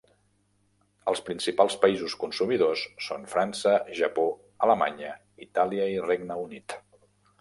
[1.11, 4.25] Els principals països consumidors són França, Japó,
[4.69, 5.13] Alemanya,
[5.49, 6.77] Itàlia i Regne Unit.